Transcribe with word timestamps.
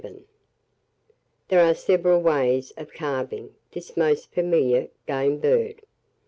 ]1057. 0.01 0.33
There 1.49 1.63
are 1.69 1.75
several 1.75 2.21
ways 2.23 2.71
of 2.75 2.91
carving 2.91 3.53
this 3.71 3.95
most 3.95 4.31
familiar 4.31 4.87
game 5.05 5.37
bird. 5.37 5.83